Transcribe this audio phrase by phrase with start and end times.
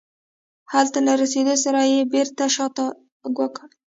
[0.73, 3.67] هلته له رسېدو سره یې بېرته شاتګ وکړ.